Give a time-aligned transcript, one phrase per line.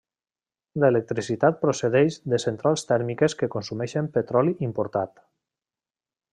[0.83, 5.25] L'electricitat procedeix de centrals tèrmiques que consumeixen petroli importat.